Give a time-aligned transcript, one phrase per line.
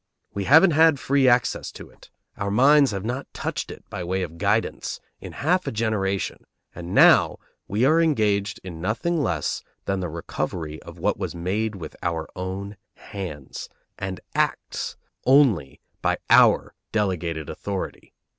[0.33, 4.23] We haven't had free access to it, our minds have not touched it by way
[4.23, 6.43] of guidance, in half a generation,
[6.73, 11.75] and now we are engaged in nothing less than the recovery of what was made
[11.75, 13.69] with our own hands,
[13.99, 18.11] and acts only by our delegated authority.